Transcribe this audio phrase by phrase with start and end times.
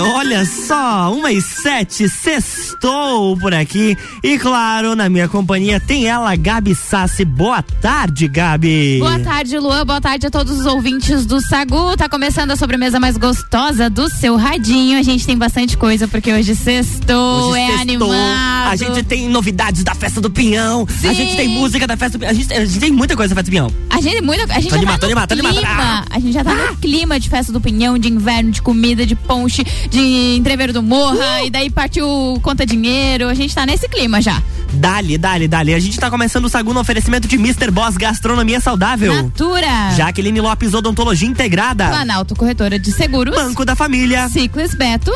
[0.00, 3.96] Olha só, uma e sete, sextou por aqui.
[4.22, 7.24] E claro, na minha companhia tem ela, Gabi Sassi.
[7.24, 8.98] Boa tarde, Gabi.
[8.98, 9.86] Boa tarde, Luan.
[9.86, 11.96] Boa tarde a todos os ouvintes do Sagu.
[11.96, 14.98] Tá começando a sobremesa mais gostosa do seu radinho.
[14.98, 18.12] A gente tem bastante coisa, porque hoje sextou, hoje é sextou.
[18.12, 18.70] animado.
[18.70, 20.86] A gente tem novidades da festa do Pinhão.
[20.88, 21.08] Sim.
[21.08, 22.30] A gente tem música da festa do Pinhão.
[22.30, 23.72] A gente, a gente tem muita coisa da festa do Pinhão.
[23.90, 25.68] A gente, muita, a gente tô já animado, tá animado, clima.
[25.68, 26.04] Ah.
[26.10, 26.70] A gente já tá ah.
[26.70, 30.82] no clima de festa do Pinhão, de inverno, de comida, de ponche, de entreveiro do
[30.82, 31.46] Morra, uh!
[31.46, 32.06] e daí partiu
[32.42, 33.28] conta dinheiro.
[33.28, 34.42] A gente tá nesse clima já.
[34.72, 35.74] Dali, dali, dali.
[35.74, 37.70] A gente tá começando o segundo oferecimento de Mr.
[37.70, 39.14] Boss Gastronomia Saudável.
[39.14, 39.90] Natura.
[39.96, 41.88] Jaqueline Lopes Odontologia Integrada.
[41.88, 43.34] Planalto Corretora de Seguros.
[43.34, 44.28] Banco da Família.
[44.28, 45.12] Ciclis Beto.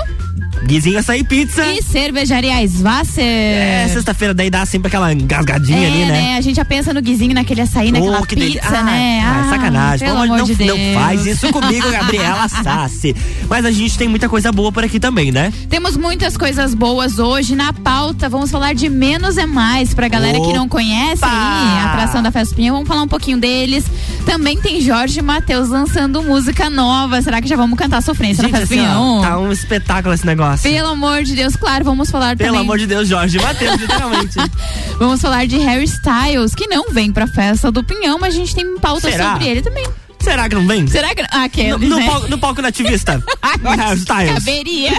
[0.64, 1.66] Guizinho Açaí Pizza.
[1.66, 3.24] E Cervejaria Svasser.
[3.24, 6.12] É, sexta-feira daí dá sempre aquela engasgadinha é, ali, né?
[6.12, 6.36] né?
[6.38, 9.20] A gente já pensa no Guizinho naquele açaí, naquela oh, pizza, ah, né?
[9.24, 10.08] Ah, ah, sacanagem.
[10.08, 10.78] Pelo amor de Deus.
[10.78, 13.14] não faz isso comigo, Gabriela Sassi.
[13.48, 15.52] Mas a gente tem muita coisa boa por aqui também, né?
[15.68, 18.28] Temos muitas coisas boas hoje na pauta.
[18.28, 20.48] Vamos falar de Menos é Mais pra galera Opa.
[20.48, 22.72] que não conhece aí, a atração da Festa Pinha.
[22.72, 23.84] Vamos falar um pouquinho deles.
[24.24, 27.20] Também tem Jorge Matheus lançando música nova.
[27.22, 29.22] Será que já vamos cantar Sofrência gente, na Festa assim?
[29.22, 30.47] Tá um espetáculo esse negócio.
[30.56, 32.52] Pelo amor de Deus, claro, vamos falar Pelo também.
[32.52, 34.34] Pelo amor de Deus, Jorge Matheus, literalmente.
[34.98, 38.54] vamos falar de Harry Styles, que não vem pra festa do Pinhão, mas a gente
[38.54, 39.32] tem pauta Será?
[39.32, 39.84] sobre ele também.
[40.28, 40.86] Será que não vem?
[40.86, 42.06] Será que Ah, que no, no, né?
[42.06, 43.24] palco, no palco nativista.
[44.34, 44.92] Caberia.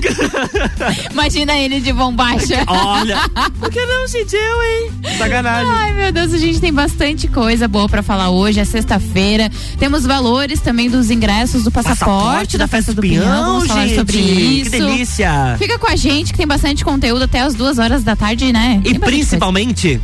[1.12, 2.64] Imagina ele de bombacha.
[2.68, 3.20] Olha.
[3.60, 4.92] Por que não sentiu, hein?
[5.18, 5.72] Sacanagem.
[5.72, 8.60] Ai, meu Deus, a gente tem bastante coisa boa pra falar hoje.
[8.60, 9.52] É sexta-feira.
[9.78, 13.24] Temos valores também dos ingressos do passaporte, passaporte da, da, festa do Pinhão.
[13.24, 13.46] Pinhão.
[13.46, 14.72] Vamos falar sobre isso.
[14.72, 15.56] Que delícia.
[15.60, 18.82] Fica com a gente que tem bastante conteúdo até as duas horas da tarde, né?
[18.84, 20.02] E principalmente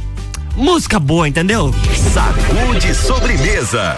[0.55, 1.73] música boa, entendeu?
[2.13, 3.97] Sacude sobremesa.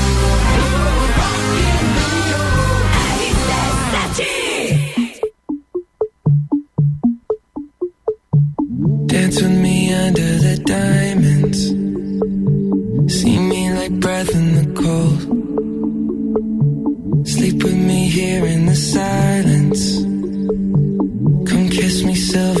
[9.21, 11.59] Dance with me under the diamonds.
[13.15, 15.19] See me like breath in the cold.
[17.27, 19.99] Sleep with me here in the silence.
[21.47, 22.60] Come kiss me silver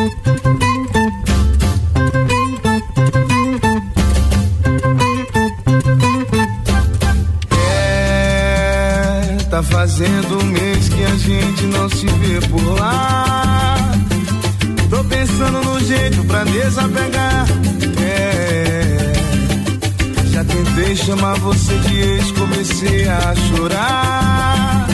[9.63, 13.91] Fazendo um mês que a gente não se vê por lá.
[14.89, 17.45] Tô pensando no jeito pra desapegar.
[18.01, 19.13] É,
[20.31, 24.87] já tentei chamar você de ex, comecei a chorar.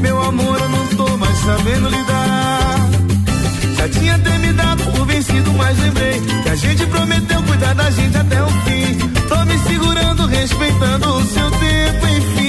[0.00, 2.76] Meu amor, eu não tô mais sabendo lidar.
[3.76, 7.90] Já tinha até me dado por vencido, mas lembrei que a gente prometeu cuidar da
[7.90, 8.98] gente até o fim.
[9.28, 12.43] Tô me segurando, respeitando o seu tempo, enfim.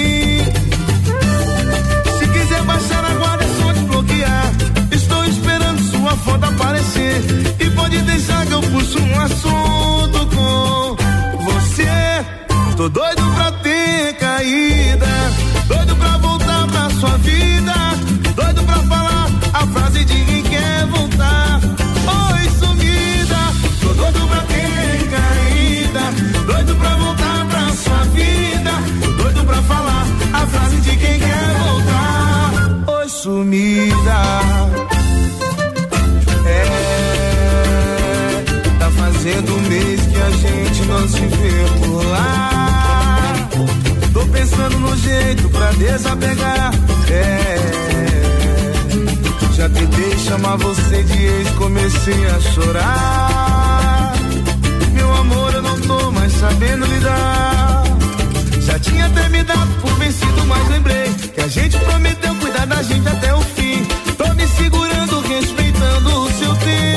[6.15, 7.21] Sua foto aparecer.
[7.59, 12.25] E pode deixar que eu puxo um assunto com você.
[12.77, 15.07] Tô doido pra ter caída.
[15.67, 17.73] Doido pra voltar pra sua vida.
[18.35, 20.23] Doido pra falar a frase de
[40.87, 43.49] não se vê por lá.
[44.13, 46.71] Tô pensando no jeito pra desapegar.
[47.09, 47.57] É,
[49.53, 54.13] já tentei chamar você de ex, comecei a chorar.
[54.93, 57.83] Meu amor, eu não tô mais sabendo lidar.
[58.61, 62.81] Já tinha até me dado por vencido, mas lembrei que a gente prometeu cuidar da
[62.83, 63.85] gente até o fim.
[64.17, 66.94] Tô me segurando, respeitando o seu tempo,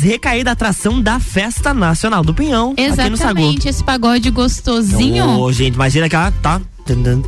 [0.00, 2.72] mais recaída atração da Festa Nacional do Pinhão.
[2.72, 3.38] Aqui no Sagu.
[3.38, 5.38] Exatamente, esse pagode gostosinho.
[5.38, 6.60] Ô, gente, imagina que ela tá.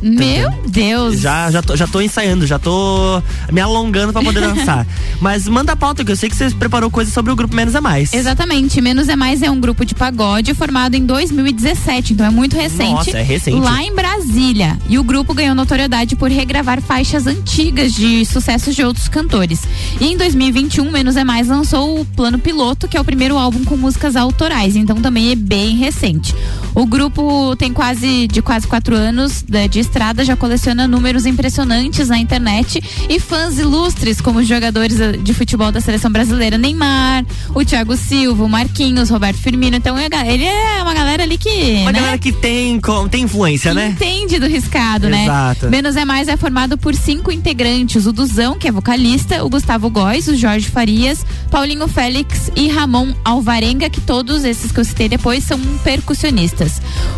[0.01, 1.21] Meu Deus.
[1.21, 4.85] Já, já, tô, já tô ensaiando, já tô me alongando pra poder dançar.
[5.21, 7.73] Mas manda a pauta, que eu sei que você preparou coisa sobre o grupo Menos
[7.73, 8.13] é Mais.
[8.13, 12.57] Exatamente, Menos é Mais é um grupo de pagode formado em 2017, então é muito
[12.57, 12.91] recente.
[12.91, 13.57] Nossa, é recente.
[13.57, 14.77] Lá em Brasília.
[14.89, 19.61] E o grupo ganhou notoriedade por regravar faixas antigas de sucessos de outros cantores.
[20.03, 23.63] E em 2021, Menos é Mais lançou o Plano Piloto, que é o primeiro álbum
[23.63, 26.35] com músicas autorais, então também é bem recente.
[26.75, 32.09] O grupo tem quase de quase quatro anos de, de estrada, já coleciona números impressionantes
[32.09, 37.25] na internet e fãs ilustres como os jogadores eh, de futebol da seleção brasileira, Neymar,
[37.53, 39.77] o Thiago Silva, o Marquinhos, Roberto Firmino.
[39.77, 41.99] Então é ele é uma galera ali que, Uma né?
[41.99, 43.89] galera que tem, tem influência, que né?
[43.89, 45.65] entende do riscado, Exato.
[45.65, 45.71] né?
[45.71, 49.89] Menos é Mais é formado por cinco integrantes: o Duzão, que é vocalista, o Gustavo
[49.89, 55.07] Góes, o Jorge Farias, Paulinho Félix e Ramon Alvarenga, que todos esses que eu citei
[55.07, 56.62] depois são percussionistas.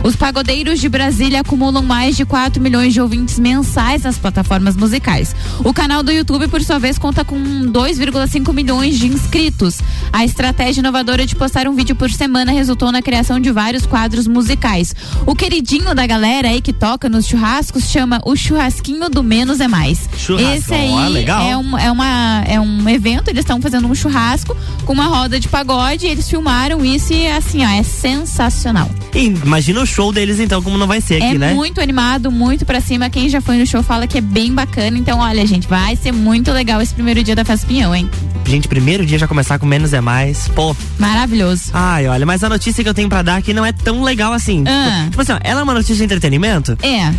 [0.04, 5.36] Os pagodeiros de Brasília acumulam mais de 4 milhões de ouvintes mensais nas plataformas musicais.
[5.64, 9.80] O canal do YouTube, por sua vez, conta com 2,5 milhões de inscritos.
[10.12, 14.28] A estratégia inovadora de postar um vídeo por semana resultou na criação de vários quadros
[14.28, 14.96] musicais.
[15.26, 19.68] O queridinho da galera aí que toca nos churrascos chama o churrasquinho do menos é
[19.68, 20.10] mais.
[20.18, 21.46] Churrasco, Esse aí ó, legal.
[21.48, 25.40] é um, é, uma, é um evento, eles estão fazendo um churrasco com uma roda
[25.40, 28.90] de pagode, eles filmaram isso e assim, ó, é sensacional.
[29.14, 31.54] E imagina o show deles então, como não vai ser aqui, é né?
[31.54, 33.10] muito animado, muito pra cima.
[33.10, 34.98] Quem já foi no show fala que é bem bacana.
[34.98, 38.10] Então, olha, gente, vai ser muito legal esse primeiro dia da Festa Pinhão, hein?
[38.46, 40.48] Gente, primeiro dia já começar com menos é mais.
[40.50, 40.76] Pô.
[41.00, 41.72] Maravilhoso.
[41.74, 44.34] Ai, olha, mas a notícia que eu tenho pra dar aqui não é tão legal
[44.34, 44.64] assim.
[44.68, 45.08] Ah.
[45.10, 47.12] Tipo, assim, ó, ela é uma notícia de entretenimento, É.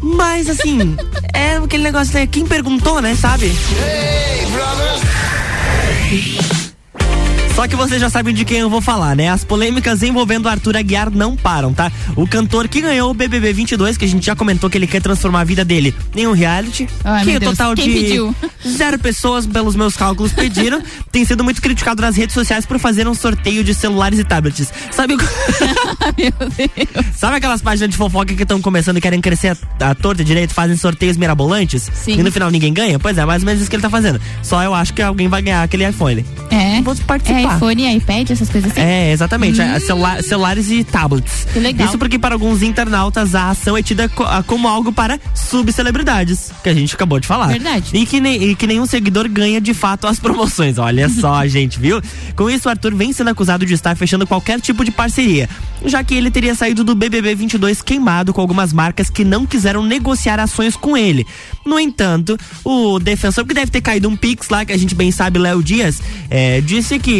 [0.00, 0.96] mas assim,
[1.34, 2.26] é aquele negócio, né?
[2.26, 3.52] Quem perguntou, né, sabe?
[7.58, 9.28] Só que vocês já sabem de quem eu vou falar, né?
[9.30, 11.90] As polêmicas envolvendo Arthur Aguiar não param, tá?
[12.14, 15.02] O cantor que ganhou o BBB 22, que a gente já comentou que ele quer
[15.02, 18.36] transformar a vida dele em um reality, Ai, que o Deus, total quem de pediu?
[18.64, 23.08] zero pessoas, pelos meus cálculos, pediram, tem sido muito criticado nas redes sociais por fazer
[23.08, 24.72] um sorteio de celulares e tablets.
[24.92, 25.18] Sabe, o-
[26.16, 27.06] Meu Deus.
[27.16, 30.54] sabe aquelas páginas de fofoca que estão começando e querem crescer a, a torta direito,
[30.54, 31.90] fazem sorteios mirabolantes?
[31.92, 32.20] Sim.
[32.20, 33.00] E no final ninguém ganha?
[33.00, 34.20] Pois é, mais ou menos isso que ele tá fazendo.
[34.44, 36.24] Só eu acho que alguém vai ganhar aquele iPhone.
[36.52, 36.80] É.
[36.82, 37.40] Vou participar.
[37.40, 38.80] É iPhone iPad, essas coisas assim.
[38.80, 39.60] É, exatamente.
[39.60, 41.46] É, celula- celulares e tablets.
[41.52, 41.88] Que legal.
[41.88, 46.68] Isso porque para alguns internautas a ação é tida ah, como algo para subcelebridades, que
[46.68, 47.48] a gente acabou de falar.
[47.48, 47.90] Verdade.
[47.92, 50.78] E que, ne- e que nenhum seguidor ganha de fato as promoções.
[50.78, 52.00] Olha só, gente, viu?
[52.34, 55.48] Com isso, o Arthur vem sendo acusado de estar fechando qualquer tipo de parceria,
[55.84, 59.82] já que ele teria saído do BBB 22 queimado com algumas marcas que não quiseram
[59.82, 61.26] negociar ações com ele.
[61.64, 65.10] No entanto, o defensor, que deve ter caído um pix lá, que a gente bem
[65.10, 66.00] sabe, Léo Dias,
[66.30, 67.12] é, disse que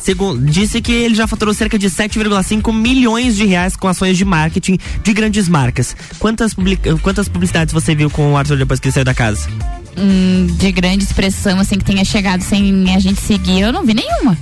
[0.00, 4.24] Segundo, disse que ele já faturou cerca de 7,5 milhões de reais com ações de
[4.24, 5.96] marketing de grandes marcas.
[6.18, 9.48] Quantas, public- quantas publicidades você viu com o Arthur depois que ele saiu da casa?
[9.96, 13.94] Hum, de grande expressão, assim, que tenha chegado sem a gente seguir, eu não vi
[13.94, 14.38] nenhuma.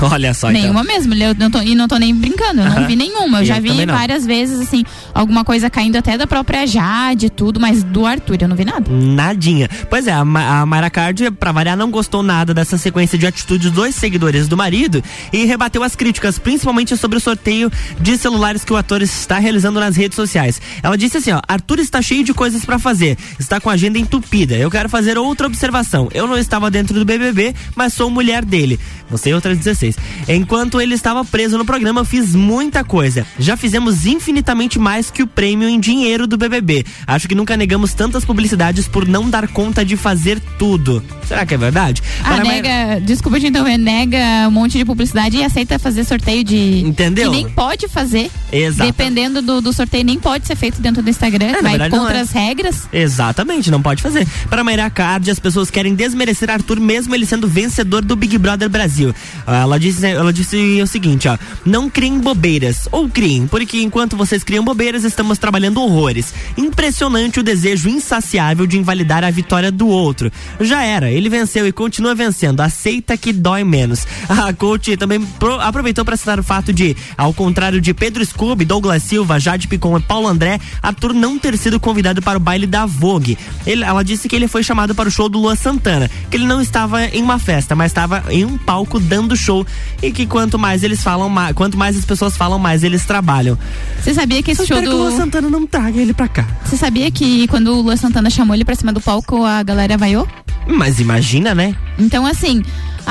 [0.10, 0.62] Olha só, então.
[0.62, 1.14] Nenhuma mesmo.
[1.14, 3.38] Eu não tô, e não tô nem brincando, eu não vi nenhuma.
[3.38, 7.26] Eu E já eu vi várias vezes, assim, alguma coisa caindo até da própria Jade
[7.26, 8.90] e tudo, mas do Arthur eu não vi nada.
[8.90, 9.68] Nadinha.
[9.88, 13.26] Pois é, a, Ma a Mayra Card, pra variar, não gostou nada dessa sequência de
[13.26, 15.02] atitudes dos seguidores do marido
[15.32, 19.80] e rebateu as críticas, principalmente sobre o sorteio de celulares que o ator está realizando
[19.80, 20.60] nas redes sociais.
[20.82, 23.98] Ela disse assim, ó, Arthur está cheio de coisas pra fazer, está com a agenda
[23.98, 24.56] entupida.
[24.56, 26.08] Eu quero fazer outra observação.
[26.12, 28.78] Eu não estava dentro do BBB, mas sou mulher dele.
[29.10, 29.89] Você e outras 16.
[30.28, 33.26] Enquanto ele estava preso no programa, eu fiz muita coisa.
[33.38, 36.84] Já fizemos infinitamente mais que o prêmio em dinheiro do BBB.
[37.06, 41.02] Acho que nunca negamos tantas publicidades por não dar conta de fazer tudo.
[41.26, 42.02] Será que é verdade?
[42.22, 46.42] Ah, Para- nega, desculpa te interromper, nega um monte de publicidade e aceita fazer sorteio
[46.42, 46.80] de.
[46.80, 47.28] Entendeu?
[47.28, 48.30] E nem pode fazer.
[48.52, 48.90] Exato.
[48.90, 51.46] Dependendo do, do sorteio, nem pode ser feito dentro do Instagram.
[51.46, 52.20] É, vai verdade, contra é.
[52.20, 52.88] as regras.
[52.92, 54.26] Exatamente, não pode fazer.
[54.48, 58.68] Para Mayra Card, as pessoas querem desmerecer Arthur mesmo ele sendo vencedor do Big Brother
[58.68, 59.14] Brasil.
[59.46, 64.44] Ela disse, ela disse o seguinte, ó: "Não criem bobeiras ou criem, porque enquanto vocês
[64.44, 66.32] criam bobeiras, estamos trabalhando horrores.
[66.56, 70.30] Impressionante o desejo insaciável de invalidar a vitória do outro.
[70.60, 72.60] Já era, ele venceu e continua vencendo.
[72.60, 77.32] Aceita que dói menos." A coach também pro- aproveitou para citar o fato de, ao
[77.32, 81.80] contrário de Pedro Scooby, Douglas Silva, Jade Picon e Paulo André, Arthur não ter sido
[81.80, 83.38] convidado para o baile da Vogue.
[83.66, 86.46] Ele- ela disse que ele foi chamado para o show do Lua Santana, que ele
[86.46, 89.66] não estava em uma festa, mas estava em um palco dando show
[90.02, 93.58] e que quanto mais eles falam, mais, quanto mais as pessoas falam, mais eles trabalham.
[94.02, 95.16] Você sabia que esse show espero que o Lua do.
[95.16, 96.46] Santana não traga ele pra cá.
[96.64, 99.96] Você sabia que quando o Lua Santana chamou ele pra cima do palco, a galera
[99.98, 100.26] vaiou?
[100.66, 101.74] Mas imagina, né?
[101.98, 102.62] Então, assim,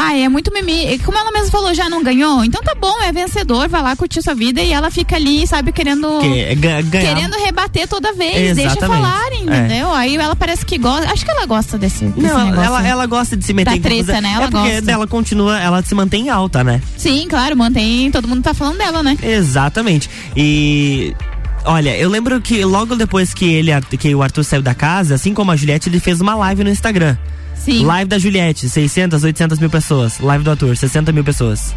[0.02, 0.98] ai, é muito mimi.
[1.00, 2.44] Como ela mesma falou, já não ganhou?
[2.44, 5.72] Então tá bom, é vencedor, vai lá curtir sua vida e ela fica ali, sabe,
[5.72, 6.20] querendo.
[6.20, 7.16] Que é ganhar.
[7.16, 9.02] Querendo rebater toda vez, deixa Exatamente.
[9.02, 9.94] falarem, entendeu?
[9.94, 11.12] Aí ela parece que gosta.
[11.12, 12.64] Acho que ela gosta desse, desse Não, negócio.
[12.64, 14.34] ela, ela gosta de se meter Da em treta, né?
[14.36, 14.92] Ela é porque gosta.
[14.92, 16.82] ela continua, ela se mantém alta, né?
[16.98, 18.12] Sim, claro, mantém.
[18.12, 19.18] Todo mundo tá falando dela, né?
[19.22, 20.10] Exatamente.
[20.36, 21.14] E
[21.66, 25.34] olha, eu lembro que logo depois que ele que o Arthur saiu da casa, assim
[25.34, 27.18] como a Juliette, ele fez uma live no Instagram.
[27.64, 27.86] Sim.
[27.86, 30.20] Live da Juliette, 600, 800 mil pessoas.
[30.20, 31.74] Live do Arthur, 60 mil pessoas.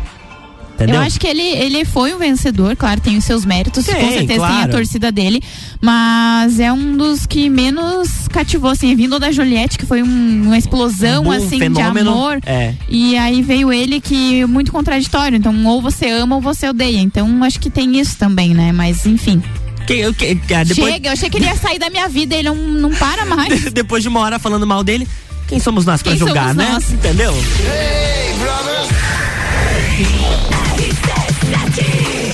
[0.74, 0.96] Entendeu?
[0.96, 4.00] Eu acho que ele, ele foi um vencedor, claro, tem os seus méritos, Tem, com
[4.00, 4.70] certeza tem a claro.
[4.72, 5.40] torcida dele,
[5.82, 10.56] mas é um dos que menos cativou, assim, vindo da Juliette, que foi um- uma
[10.56, 12.10] explosão, Um boom, assim, fenômeno.
[12.10, 12.38] de amor.
[12.46, 12.74] É.
[12.88, 17.44] E aí veio ele que muito contraditório, então ou você ama ou você odeia, então
[17.44, 19.42] acho que tem isso também, né, mas enfim.
[19.86, 22.34] Que, que, que- ah, depois, Chega, eu achei que ele ia sair da minha vida,
[22.34, 23.64] ele não, não para mais.
[23.74, 25.06] depois de uma hora falando mal dele,
[25.52, 26.72] quem somos nós pra Quem julgar, somos né?
[26.72, 26.90] nós?
[26.92, 27.34] Entendeu?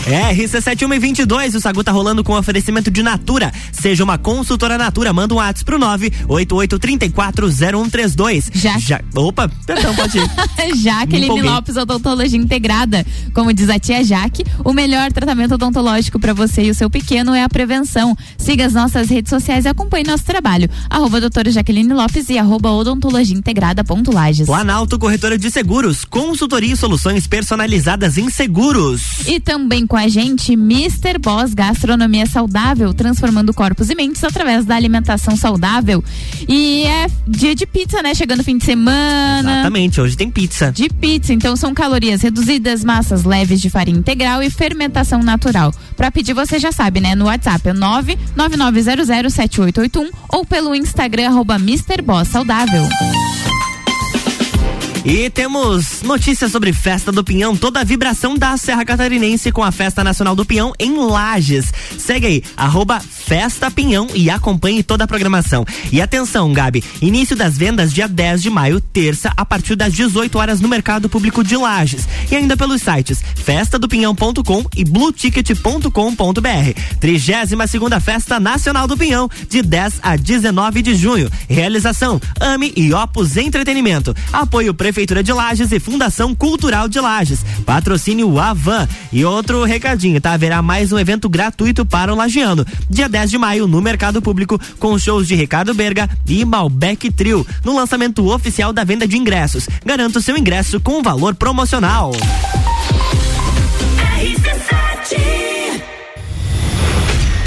[0.08, 3.52] É, RC7122, o Sagu tá rolando com oferecimento de Natura.
[3.70, 8.50] Seja uma consultora Natura, manda um WhatsApp pro 988340132.
[8.54, 8.78] Já.
[8.78, 9.02] Já.
[9.14, 10.24] Opa, perdão, pode ir.
[10.82, 11.42] Jaqueline.
[11.42, 13.04] Lopes Odontologia Integrada.
[13.34, 17.34] Como diz a tia Jaque, o melhor tratamento odontológico para você e o seu pequeno
[17.34, 18.16] é a prevenção.
[18.38, 20.70] Siga as nossas redes sociais e acompanhe nosso trabalho.
[20.88, 24.46] Arroba doutora Jaqueline Lopes e arroba odontologia integrada ponto Lages.
[24.46, 29.02] Planalto Corretora de Seguros, consultoria e soluções personalizadas em seguros.
[29.26, 31.18] E também com a gente Mr.
[31.18, 36.02] Boss Gastronomia Saudável, transformando corpos e mentes através da alimentação saudável.
[36.48, 38.14] E é dia de pizza, né?
[38.14, 39.52] Chegando fim de semana.
[39.52, 40.72] Exatamente, hoje tem pizza.
[40.72, 45.74] De pizza, então são calorias reduzidas, massas leves de farinha integral e fermentação natural.
[45.96, 47.14] Para pedir, você já sabe, né?
[47.14, 52.02] No WhatsApp é 999007881 ou pelo Instagram arroba Mr.
[52.02, 52.88] Boss Saudável.
[55.08, 59.72] E temos notícias sobre Festa do Pinhão, toda a vibração da Serra Catarinense com a
[59.72, 61.72] Festa Nacional do Pinhão em Lages.
[61.98, 65.64] Segue aí, arroba Festa Pinhão e acompanhe toda a programação.
[65.90, 70.38] E atenção, Gabi, início das vendas dia 10 de maio, terça, a partir das 18
[70.38, 72.06] horas no Mercado Público de Lages.
[72.30, 76.80] E ainda pelos sites festadopinhão.com e blueticket.com.br.
[77.00, 81.30] 32 segunda Festa Nacional do Pinhão, de 10 a 19 de junho.
[81.48, 84.14] Realização: AME e Opus Entretenimento.
[84.30, 87.44] Apoio Prefeitura de Lages e Fundação Cultural de Lages.
[87.64, 88.88] Patrocínio Avan.
[89.12, 90.32] E outro recadinho, tá?
[90.32, 92.66] Haverá mais um evento gratuito para o lagiano.
[92.90, 97.46] Dia 10 de maio, no Mercado Público, com shows de Ricardo Berga e Malbec Trio,
[97.64, 99.68] no lançamento oficial da venda de ingressos.
[99.84, 102.10] Garanta o seu ingresso com valor promocional.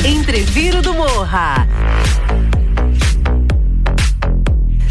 [0.05, 1.67] Entreviro do Morra.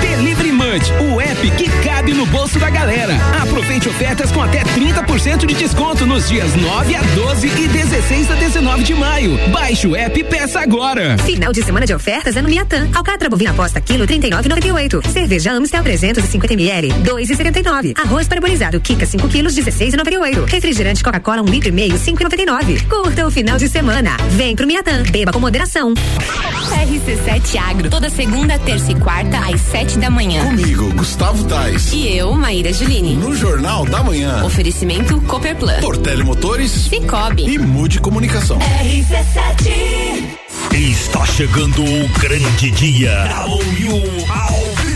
[0.00, 3.14] Delivery Munch, o app que cabe no bolso da galera.
[3.42, 8.34] Aproveite ofertas com até 30% de desconto nos dias 9 a 12 e 16 a
[8.34, 9.38] 19 de maio.
[9.50, 11.16] Baixe o app e peça agora.
[11.18, 12.88] Final de semana de ofertas é no Miatan.
[12.94, 15.06] Alcatra bovina posta quilo 39,98.
[15.08, 17.98] Cerveja Amstel 350 ml 2,79.
[17.98, 20.44] Arroz parabolizado Kika 5 quilos 16,98.
[20.50, 22.88] Refrigerante Coca-Cola 1 litro e meio 5,99.
[22.88, 24.16] Curta o final de semana.
[24.30, 25.02] Vem pro Miatan.
[25.10, 25.94] Beba com moderação.
[25.94, 27.90] RC7 Agro.
[27.90, 30.42] Toda segunda, terça e quarta às sete da manhã.
[30.42, 31.92] Comigo, Gustavo Tais.
[31.92, 33.14] E eu, Maíra Juline.
[33.14, 34.42] No Jornal da Manhã.
[34.42, 35.80] Oferecimento Copperplan.
[35.80, 36.70] Portele Motores.
[36.70, 37.44] Cicobi.
[37.44, 38.58] E Mude Comunicação.
[38.58, 40.24] RC7.
[40.72, 43.28] Está chegando o grande dia.
[43.34, 44.95] ao vivo.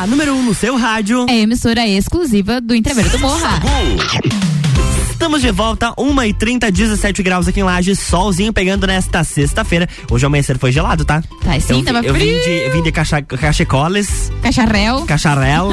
[0.00, 1.26] A número 1 um no seu rádio.
[1.28, 3.60] É emissora exclusiva do Entreveiro do Morra.
[5.20, 9.86] Estamos de volta, 1 e 30 17 graus aqui em Lages, solzinho pegando nesta sexta-feira.
[10.10, 11.22] Hoje o amanhecer foi gelado, tá?
[11.44, 12.42] Tá, sim, eu, tava eu vim frio.
[12.42, 15.04] de, eu vim de cacha, cachecoles, Cacharel.
[15.04, 15.68] cacharel.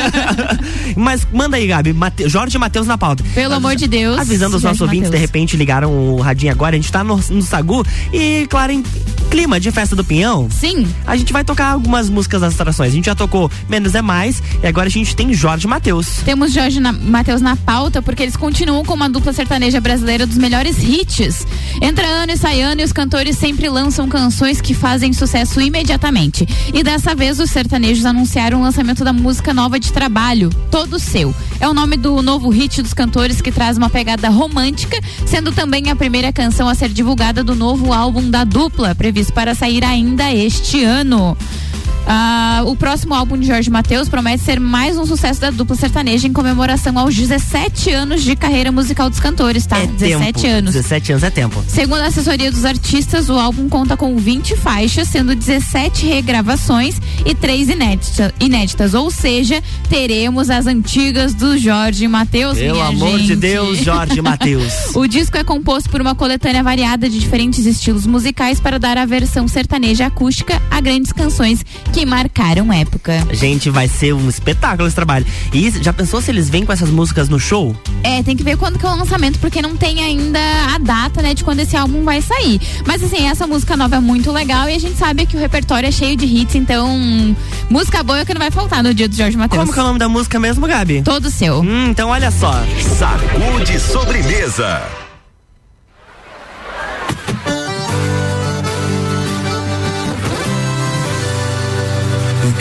[0.96, 3.22] Mas manda aí, Gabi, Mate, Jorge e Matheus na pauta.
[3.34, 4.18] Pelo amor de Deus.
[4.18, 5.30] Avisando os nossos ouvintes, de Mateus.
[5.30, 8.82] repente ligaram o radinho agora, a gente tá no, no Sagu e, claro, em
[9.30, 10.48] clima de festa do Pinhão.
[10.50, 10.86] Sim.
[11.06, 12.92] A gente vai tocar algumas músicas das atrações.
[12.92, 16.22] A gente já tocou Menos é Mais e agora a gente tem Jorge e Matheus.
[16.24, 20.38] Temos Jorge na, Matheus na pauta porque eles continuam com uma dupla sertaneja brasileira dos
[20.38, 21.46] melhores hits.
[21.82, 26.46] Entra ano e sai ano e os cantores sempre lançam canções que fazem sucesso imediatamente.
[26.72, 31.34] E dessa vez os sertanejos anunciaram o lançamento da música nova de trabalho, Todo Seu.
[31.58, 35.90] É o nome do novo hit dos cantores que traz uma pegada romântica, sendo também
[35.90, 40.32] a primeira canção a ser divulgada do novo álbum da dupla, previsto para sair ainda
[40.32, 41.36] este ano.
[42.08, 46.28] Ah, o próximo álbum de Jorge Mateus promete ser mais um sucesso da dupla sertaneja
[46.28, 49.78] em comemoração aos 17 anos de carreira musical dos cantores, tá?
[49.78, 50.54] É 17 tempo.
[50.56, 50.72] anos.
[50.74, 51.64] 17 anos é tempo.
[51.66, 57.34] Segundo a assessoria dos artistas, o álbum conta com 20 faixas, sendo 17 regravações e
[57.34, 58.94] 3 inédita- inéditas.
[58.94, 62.56] Ou seja, teremos as antigas do Jorge Mateus.
[62.56, 63.36] Pelo amor de gente.
[63.36, 64.72] Deus, Jorge Matheus.
[64.94, 69.04] O disco é composto por uma coletânea variada de diferentes estilos musicais para dar a
[69.04, 71.64] versão sertaneja acústica a grandes canções
[71.96, 73.26] que marcaram época.
[73.30, 75.24] Gente, vai ser um espetáculo esse trabalho.
[75.50, 77.74] E já pensou se eles vêm com essas músicas no show?
[78.02, 80.38] É, tem que ver quando que é o lançamento, porque não tem ainda
[80.74, 82.60] a data, né, de quando esse álbum vai sair.
[82.86, 85.88] Mas assim, essa música nova é muito legal e a gente sabe que o repertório
[85.88, 87.34] é cheio de hits, então
[87.70, 89.60] música boa é que não vai faltar no dia do Jorge Matheus.
[89.60, 91.00] Como que é o nome da música mesmo, Gabi?
[91.00, 91.62] Todo seu.
[91.62, 92.52] Hum, então olha só.
[92.98, 95.05] Sacude sobremesa.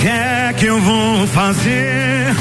[0.06, 2.32] Que é que eu vou fazer?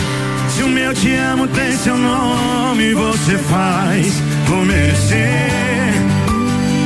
[0.51, 5.95] Se o meu te amo tem seu nome, você faz por merecer.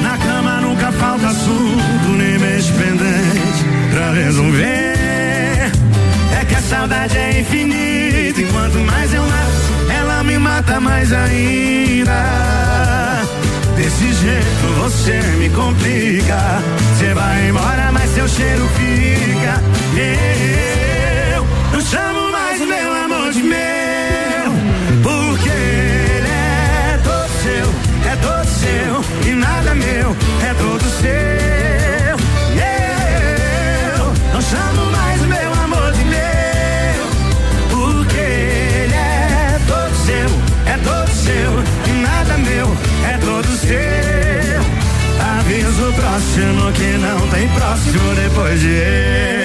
[0.04, 5.72] Na cama nunca falta assunto, nem mês pendente pra resolver.
[6.40, 11.12] É que a saudade é infinita, e quanto mais eu mato, ela me mata mais
[11.12, 12.14] ainda.
[13.76, 16.62] Desse jeito você me complica.
[16.96, 19.77] Você vai embora, mas seu cheiro fica.
[20.00, 24.52] Eu não chamo mais o meu amor de meu,
[25.02, 27.66] porque ele é todo seu,
[28.08, 31.08] é todo seu, e nada meu, é todo seu.
[33.98, 37.08] Eu não chamo mais o meu amor de meu,
[37.68, 40.30] porque ele é todo seu,
[40.72, 42.68] é todo seu, e nada meu,
[43.04, 44.62] é todo seu.
[45.40, 49.37] Aviso o próximo que não tem próximo depois de eu.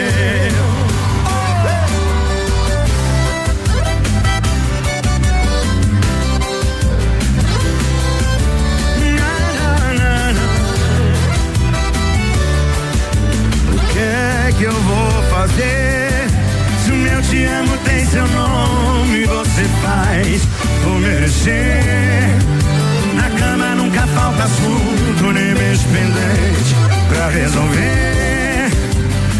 [23.15, 26.76] Na cama nunca falta assunto, nem beijo pendente
[27.10, 28.72] pra resolver.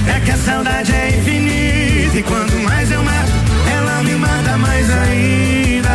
[0.08, 3.32] É que a saudade é infinita e quanto mais eu mato,
[3.74, 5.90] ela me mata mais ainda.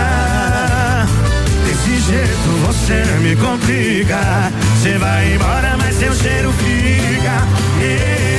[1.67, 4.51] Desse jeito você me complica.
[4.77, 7.43] Você vai embora, mas seu cheiro fica.
[7.83, 8.38] Eu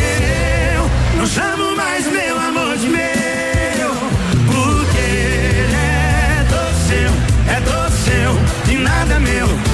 [9.09, 9.68] nada meu, é todo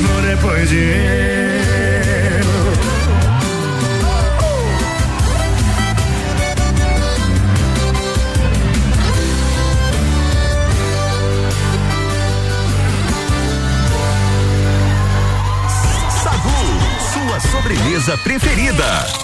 [0.00, 0.90] próximo depois de.
[16.22, 16.50] Sagu,
[17.12, 19.19] sua sobremesa preferida.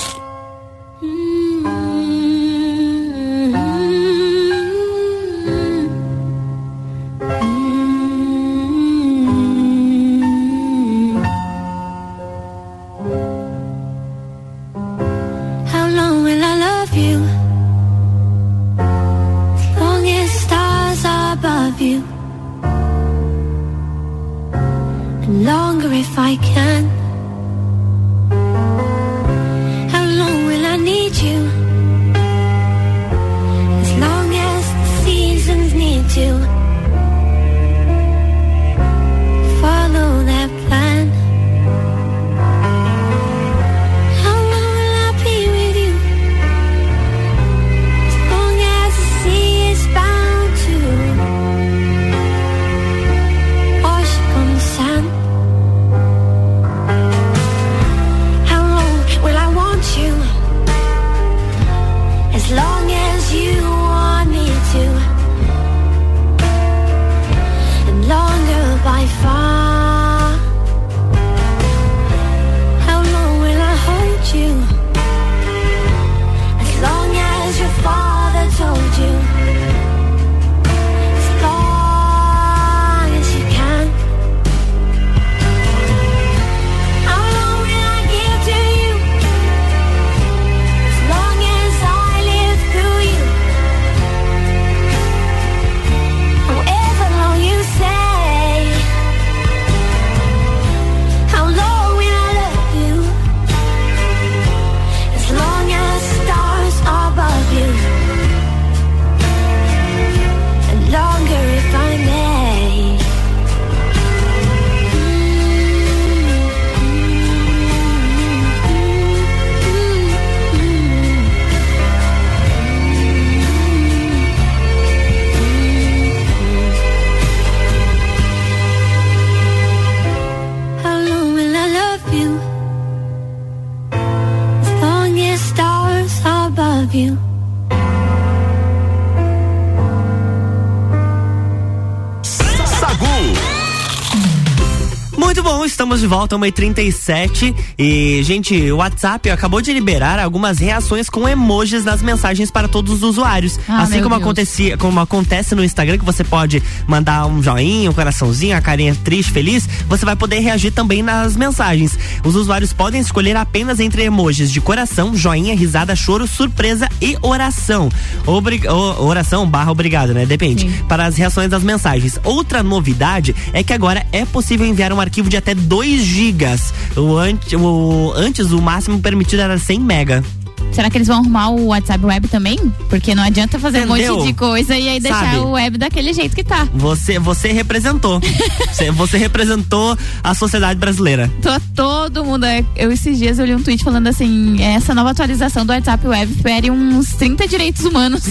[146.07, 146.16] volta.
[146.27, 147.55] De volta, 1h37.
[147.79, 152.93] E, gente, o WhatsApp acabou de liberar algumas reações com emojis nas mensagens para todos
[152.95, 153.59] os usuários.
[153.69, 157.93] Ah, assim como, acontecia, como acontece no Instagram, que você pode mandar um joinha, um
[157.95, 161.97] coraçãozinho, a carinha triste, feliz, você vai poder reagir também nas mensagens.
[162.25, 167.89] Os usuários podem escolher apenas entre emojis de coração, joinha, risada, choro, surpresa e oração.
[168.27, 170.27] Obri o- oração barra obrigado, né?
[170.27, 170.67] Depende.
[170.89, 172.19] Para as reações das mensagens.
[172.25, 176.73] Outra novidade é que agora é possível enviar um arquivo de até 2 gigas.
[176.97, 180.25] O, ante- o- antes o máximo permitido era 100 mega.
[180.73, 182.59] Será que eles vão arrumar o WhatsApp web também?
[182.91, 184.15] Porque não adianta fazer Entendeu?
[184.15, 185.37] um monte de coisa e aí deixar Sabe?
[185.39, 186.67] o web daquele jeito que tá.
[186.75, 188.21] Você, você representou.
[188.69, 191.31] você, você representou a sociedade brasileira.
[191.41, 192.45] Tô todo mundo.
[192.45, 196.07] é, Eu esses dias eu li um tweet falando assim: essa nova atualização do WhatsApp
[196.07, 198.23] web fere uns 30 direitos humanos.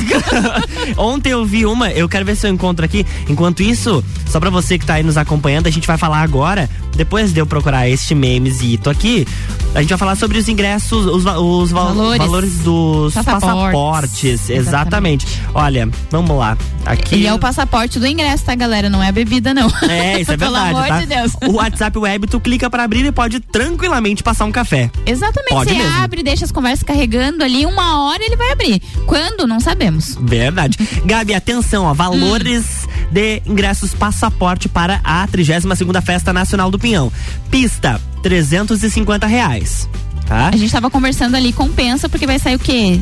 [0.98, 3.06] Ontem eu vi uma, eu quero ver se eu encontro aqui.
[3.30, 6.70] Enquanto isso, só pra você que tá aí nos acompanhando, a gente vai falar agora,
[6.96, 9.28] depois de eu procurar este memezito aqui,
[9.74, 12.18] a gente vai falar sobre os ingressos, os, os val- Valores.
[12.18, 13.50] valores dos Passaportes.
[13.50, 14.50] passaportes.
[14.50, 15.28] Exatamente.
[15.54, 16.58] Olha, vamos lá.
[16.86, 17.16] Aqui.
[17.16, 18.90] Ele é o passaporte do ingresso, tá, galera?
[18.90, 19.68] Não é bebida, não.
[19.90, 21.00] É, isso é Pelo verdade, amor tá?
[21.00, 21.32] de Deus.
[21.48, 24.90] O WhatsApp Web, tu clica pra abrir e pode tranquilamente passar um café.
[25.06, 25.50] Exatamente.
[25.50, 25.98] Pode você mesmo.
[26.04, 28.82] abre, deixa as conversas carregando ali, uma hora ele vai abrir.
[29.08, 29.48] Quando?
[29.48, 30.16] Não sabemos.
[30.22, 30.78] Verdade.
[31.06, 33.05] Gabi, atenção, ó, valores Hum.
[33.12, 37.12] De ingressos passaporte para a 32 segunda Festa Nacional do Pinhão.
[37.50, 39.88] Pista, 350 reais.
[40.26, 40.50] Tá?
[40.50, 43.00] A gente tava conversando ali, compensa, porque vai sair o quê?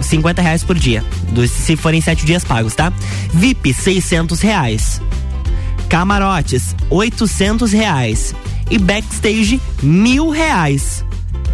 [0.00, 1.02] 50 reais por dia.
[1.48, 2.92] se forem sete dias pagos, tá?
[3.32, 5.00] VIP, 600 reais.
[5.88, 8.34] Camarotes, 800 reais.
[8.70, 11.04] E backstage, mil reais.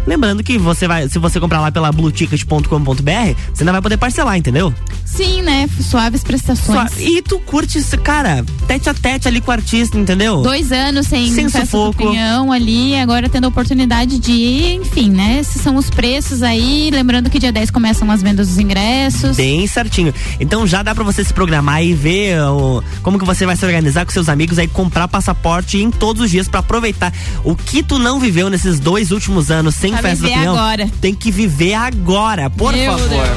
[0.05, 4.37] Lembrando que você vai, se você comprar lá pela blueticket.com.br, você ainda vai poder parcelar,
[4.37, 4.73] entendeu?
[5.05, 5.69] Sim, né?
[5.79, 6.91] Suaves prestações.
[6.99, 10.41] E tu curte cara, tete a tete ali com o artista, entendeu?
[10.41, 12.03] Dois anos sem, Sem sufoco.
[12.03, 15.39] do pinhão ali, agora tendo a oportunidade de ir, enfim, né?
[15.39, 16.89] Esses são os preços aí.
[16.91, 19.37] Lembrando que dia 10 começam as vendas dos ingressos.
[19.37, 20.13] Bem certinho.
[20.39, 23.65] Então já dá pra você se programar e ver o- como que você vai se
[23.65, 27.13] organizar com seus amigos aí, comprar passaporte em todos os dias pra aproveitar
[27.43, 30.55] o que tu não viveu nesses dois últimos anos sem Pra festa viver pinhão.
[30.55, 30.89] agora.
[31.01, 33.27] Tem que viver agora, por Meu favor.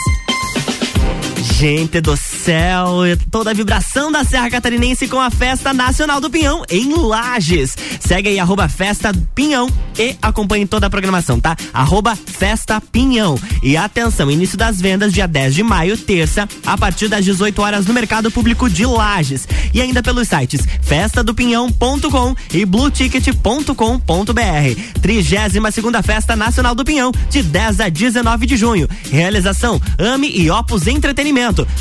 [1.42, 2.98] Gente do céu,
[3.30, 7.74] toda a vibração da Serra Catarinense com a Festa Nacional do Pinhão em Lages.
[7.98, 9.66] Segue aí, arroba Festa Pinhão
[9.98, 11.56] e acompanhe toda a programação, tá?
[11.72, 13.40] Arroba Festa Pinhão.
[13.62, 17.86] E atenção, início das vendas dia 10 de maio, terça, a partir das 18 horas
[17.86, 19.48] no Mercado Público de Lages.
[19.72, 25.00] E ainda pelos sites festadopinhão.com e blueticket.com.br.
[25.00, 28.86] 32 segunda Festa Nacional do Pinhão, de 10 a 19 de junho.
[29.10, 31.29] Realização Ame e Opus Entretenimento.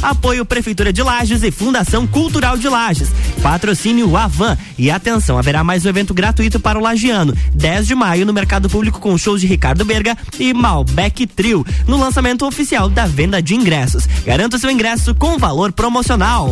[0.02, 3.10] Apoio Prefeitura de Lages e Fundação Cultural de Lages.
[3.42, 4.56] Patrocínio Avan.
[4.78, 7.36] E atenção, haverá mais um evento gratuito para o Lagiano.
[7.54, 11.66] 10 de maio no Mercado Público com shows de Ricardo Berga e Malbec Trio.
[11.88, 14.08] No lançamento oficial da venda de ingressos.
[14.24, 16.52] Garanta seu ingresso com valor promocional.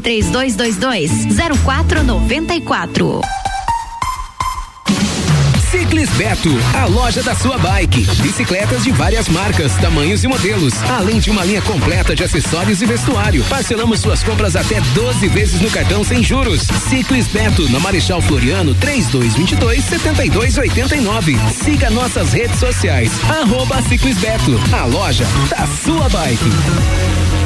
[0.00, 1.10] 3222
[1.64, 3.20] 0494.
[5.70, 8.06] Ciclis Beto, a loja da sua bike.
[8.22, 12.86] Bicicletas de várias marcas, tamanhos e modelos, além de uma linha completa de acessórios e
[12.86, 13.44] vestuário.
[13.44, 16.62] Parcelamos suas compras até 12 vezes no cartão sem juros.
[16.88, 21.38] Ciclis Beto, na Marechal Floriano, 3222 7289.
[21.52, 23.12] Siga nossas redes sociais.
[23.28, 27.45] Arroba Ciclis Beto, a loja da sua bike.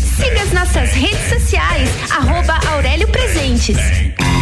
[0.21, 3.75] Siga as nossas redes sociais, arroba Aurélio Presentes.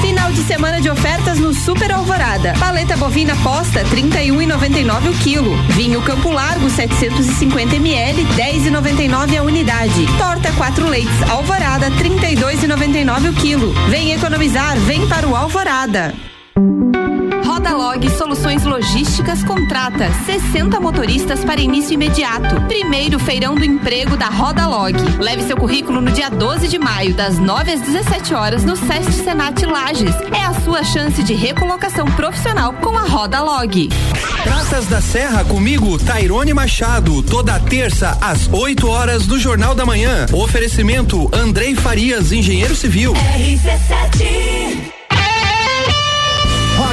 [0.02, 2.54] Final de semana de ofertas no Super Alvorada.
[2.60, 5.56] Paleta bovina posta 31,99 o quilo.
[5.70, 10.06] Vinho Campo Largo 750 ml 10,99 a unidade.
[10.18, 13.74] Torta quatro leites Alvorada 32,99 o quilo.
[13.88, 16.14] Vem economizar, vem para o Alvorada.
[17.70, 22.60] Roda Log Soluções Logísticas contrata 60 motoristas para início imediato.
[22.68, 24.96] Primeiro feirão do emprego da Roda Log.
[25.20, 29.12] Leve seu currículo no dia 12 de maio, das 9 às 17 horas, no Sesc
[29.24, 30.16] Senat Lages.
[30.36, 33.90] É a sua chance de recolocação profissional com a Roda Log.
[34.42, 40.26] Praças da Serra comigo, Tairone Machado, toda terça às 8 horas do Jornal da Manhã.
[40.34, 43.14] Oferecimento Andrei Farias, engenheiro civil.
[43.14, 44.99] RC7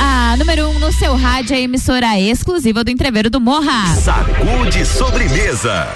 [0.00, 3.94] A número 1 um no seu rádio, é a emissora exclusiva do Entreveiro do Morra.
[3.94, 5.86] Sacude sobremesa.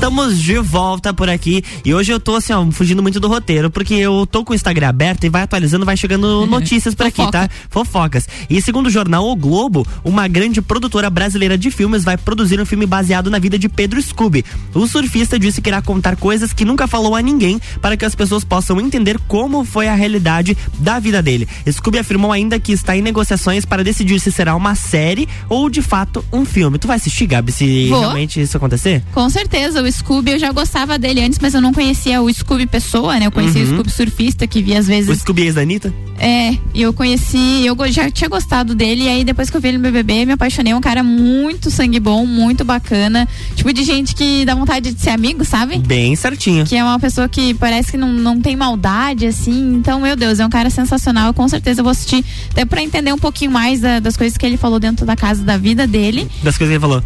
[0.00, 3.68] Estamos de volta por aqui e hoje eu tô assim, ó, fugindo muito do roteiro,
[3.68, 7.30] porque eu tô com o Instagram aberto e vai atualizando, vai chegando notícias por aqui,
[7.30, 7.50] tá?
[7.68, 8.26] Fofocas.
[8.48, 12.64] E segundo o jornal O Globo, uma grande produtora brasileira de filmes vai produzir um
[12.64, 14.42] filme baseado na vida de Pedro Scooby.
[14.72, 18.14] O surfista disse que irá contar coisas que nunca falou a ninguém para que as
[18.14, 21.46] pessoas possam entender como foi a realidade da vida dele.
[21.70, 25.82] Scooby afirmou ainda que está em negociações para decidir se será uma série ou de
[25.82, 26.78] fato um filme.
[26.78, 28.00] Tu vai assistir, Gabi, se Vou.
[28.00, 29.02] realmente isso acontecer?
[29.12, 32.32] Com certeza, o o Scooby, eu já gostava dele antes, mas eu não conhecia o
[32.32, 33.26] Scooby pessoa, né?
[33.26, 33.68] Eu conhecia Uhum.
[33.68, 35.10] o Scooby surfista, que via às vezes.
[35.10, 35.92] O Scooby ex da Anitta?
[36.18, 39.68] É, e eu conheci, eu já tinha gostado dele, e aí depois que eu vi
[39.68, 40.72] ele no BBB, me apaixonei.
[40.72, 43.26] É um cara muito sangue bom, muito bacana.
[43.56, 45.78] Tipo de gente que dá vontade de ser amigo, sabe?
[45.78, 46.64] Bem certinho.
[46.66, 49.74] Que é uma pessoa que parece que não, não tem maldade, assim.
[49.74, 51.28] Então, meu Deus, é um cara sensacional.
[51.28, 54.44] Eu, com certeza vou assistir, até pra entender um pouquinho mais da- das coisas que
[54.46, 56.28] ele falou dentro da casa da vida dele.
[56.42, 57.02] Das coisas que ele falou.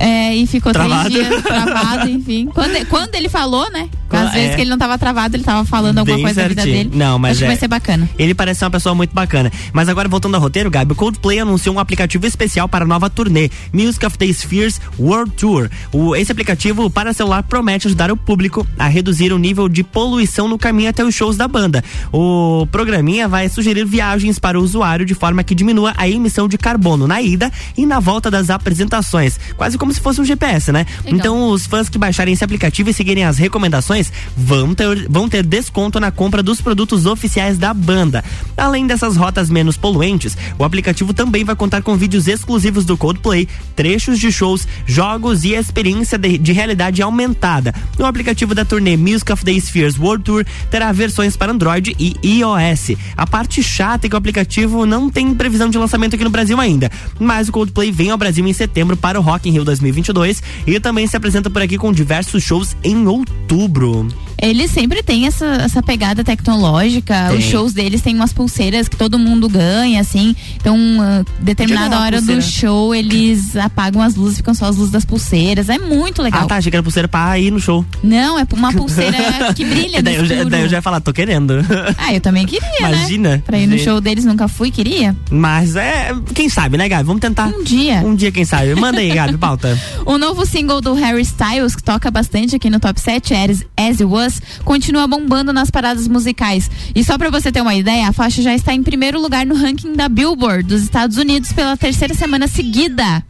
[0.00, 1.10] É, e ficou Travado.
[1.10, 2.46] três dias travado, enfim.
[2.54, 3.88] Quando, quando ele falou, né?
[4.10, 4.54] Às Ah, vezes é.
[4.54, 6.84] que ele não tava travado, ele tava falando alguma Bem coisa da vida certinho.
[6.84, 6.96] dele.
[6.96, 8.08] Não, mas Acho que é- vai ser bacana.
[8.18, 9.50] Ele parece ser uma pessoa muito bacana.
[9.72, 13.10] Mas agora, voltando ao roteiro, Gabi, o Coldplay anunciou um aplicativo especial para a nova
[13.10, 15.68] turnê, Music of the Spheres World Tour.
[15.92, 20.48] O, esse aplicativo para celular promete ajudar o público a reduzir o nível de poluição
[20.48, 21.84] no caminho até os shows da banda.
[22.12, 26.56] O programinha vai sugerir viagens para o usuário de forma que diminua a emissão de
[26.56, 29.38] carbono na ida e na volta das apresentações.
[29.56, 30.86] Quase como se fosse um GPS, né?
[31.04, 31.18] Legal.
[31.18, 35.44] Então, os fãs que baixarem esse aplicativo e seguirem as recomendações vão ter, vão ter
[35.44, 38.24] desconto na compra dos produtos oficiais da banda.
[38.56, 43.48] Além dessas rotas menos poluentes, o aplicativo também vai contar com vídeos exclusivos do Coldplay,
[43.74, 47.74] trechos de shows, jogos e experiência de, de realidade aumentada.
[47.98, 52.16] O aplicativo da turnê Music of the Spheres World Tour terá versões para Android e
[52.24, 52.96] iOS.
[53.16, 56.60] A parte chata é que o aplicativo não tem previsão de lançamento aqui no Brasil
[56.60, 60.42] ainda, mas o Coldplay vem ao Brasil em setembro para o Rock in Rio 2022
[60.66, 64.08] e também se apresenta por aqui com diversos shows em outubro.
[64.40, 67.26] Ele sempre tem essa, essa pegada tecnológica.
[67.28, 67.38] Tem.
[67.38, 70.34] Os shows deles têm umas pulseiras que todo mundo ganha, assim.
[70.56, 72.40] Então, ah, determinada uma hora do pulseira.
[72.42, 75.68] show, eles apagam as luzes, ficam só as luzes das pulseiras.
[75.68, 76.42] É muito legal.
[76.44, 77.84] Ah, tá, achei que era pulseira pra ir no show.
[78.00, 81.12] Não, é uma pulseira que brilha daí, eu já, daí eu já ia falar, tô
[81.12, 81.54] querendo.
[81.98, 83.30] Ah, eu também queria, Imagina.
[83.30, 83.42] né?
[83.44, 83.84] Pra ir no Gente.
[83.84, 85.16] show deles, nunca fui, queria.
[85.30, 87.04] Mas é, quem sabe, né, Gabi?
[87.04, 87.48] Vamos tentar.
[87.48, 87.96] Um dia.
[88.04, 88.74] Um dia, quem sabe.
[88.74, 89.57] Manda aí, Gabi, pauta.
[90.06, 94.00] O novo single do Harry Styles, que toca bastante aqui no Top 7, As, As
[94.00, 96.70] It Was, continua bombando nas paradas musicais.
[96.94, 99.54] E só pra você ter uma ideia, a faixa já está em primeiro lugar no
[99.54, 103.24] ranking da Billboard dos Estados Unidos pela terceira semana seguida.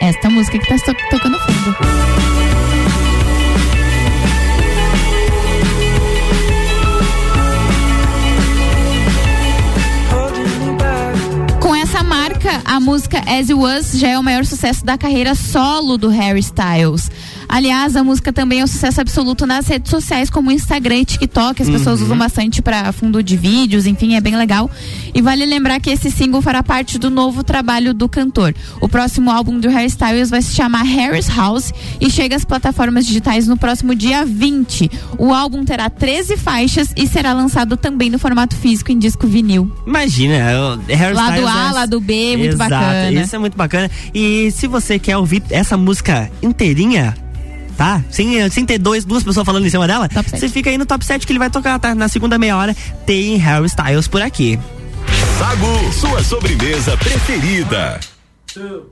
[0.00, 2.37] Esta música que tá to- tocando fundo.
[12.38, 16.08] Marca, a música As It Was já é o maior sucesso da carreira solo do
[16.08, 17.10] Harry Styles.
[17.48, 21.04] Aliás, a música também é um sucesso absoluto nas redes sociais, como o Instagram e
[21.04, 21.62] TikTok.
[21.62, 22.06] As pessoas Uhum.
[22.06, 24.70] usam bastante para fundo de vídeos, enfim, é bem legal.
[25.18, 28.54] E vale lembrar que esse single fará parte do novo trabalho do cantor.
[28.80, 33.04] O próximo álbum do Harry Styles vai se chamar Harry's House e chega às plataformas
[33.04, 34.88] digitais no próximo dia 20.
[35.18, 39.68] O álbum terá 13 faixas e será lançado também no formato físico em disco vinil.
[39.84, 40.36] Imagina,
[40.86, 43.10] Harry Lado A, é- lado B, muito Exato, bacana.
[43.10, 43.90] Isso é muito bacana.
[44.14, 47.16] E se você quer ouvir essa música inteirinha,
[47.76, 48.04] tá?
[48.08, 51.04] Sem, sem ter dois, duas pessoas falando em cima dela, você fica aí no top
[51.04, 51.92] 7 que ele vai tocar, tá?
[51.92, 54.56] Na segunda meia hora tem Harry Styles por aqui.
[55.36, 58.00] Sagu, sua sobremesa preferida.
[58.56, 58.82] El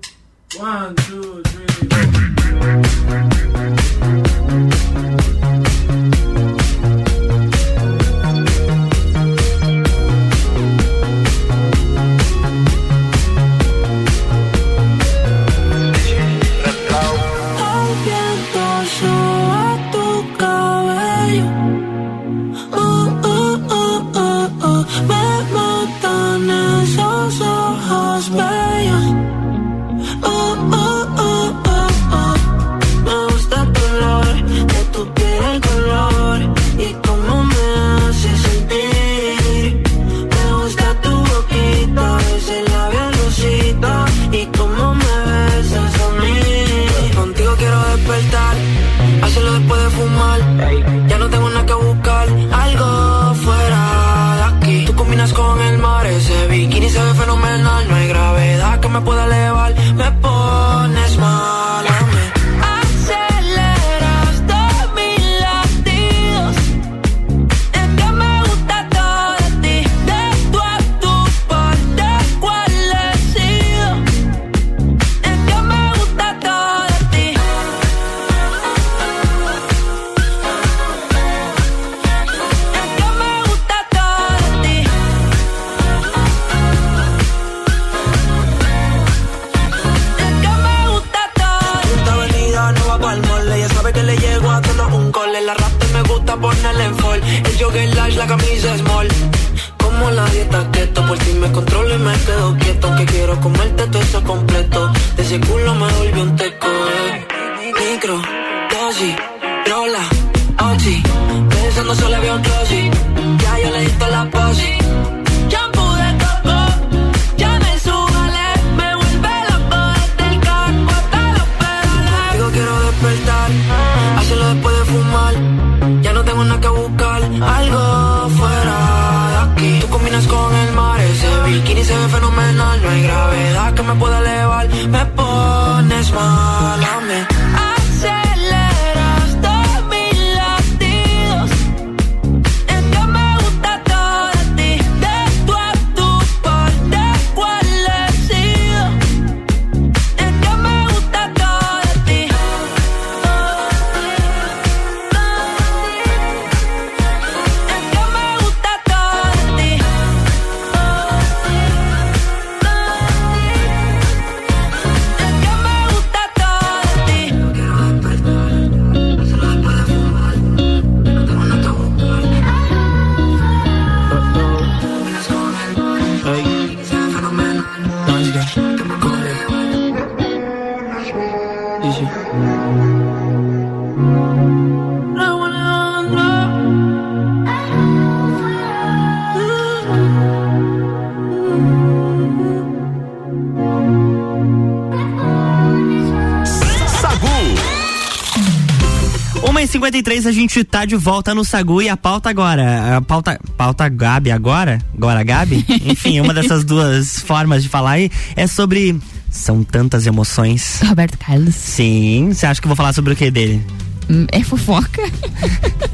[199.86, 202.96] 53 a gente tá de volta no Sagu e a pauta agora.
[202.96, 203.38] A pauta.
[203.56, 204.80] Pauta Gabi agora?
[204.92, 205.64] Agora Gabi?
[205.86, 208.98] Enfim, uma dessas duas formas de falar aí é sobre.
[209.30, 210.80] São tantas emoções.
[210.84, 211.54] Roberto Carlos.
[211.54, 212.30] Sim.
[212.32, 213.64] Você acha que eu vou falar sobre o que dele?
[214.10, 215.02] Hum, É fofoca?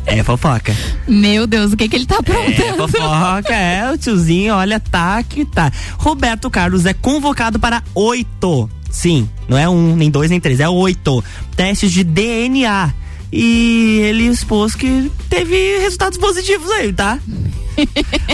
[0.06, 0.74] É fofoca.
[1.06, 2.62] Meu Deus, o que que ele tá aprontando?
[2.62, 3.92] É fofoca, é.
[3.92, 5.70] O tiozinho, olha, tá que tá.
[5.98, 8.70] Roberto Carlos é convocado para oito.
[8.90, 11.22] Sim, não é um, nem dois, nem três, é oito.
[11.56, 12.92] Testes de DNA.
[13.32, 17.18] E ele expôs que teve resultados positivos aí, tá?